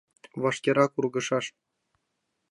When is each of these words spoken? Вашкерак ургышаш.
Вашкерак 0.41 0.91
ургышаш. 0.99 1.45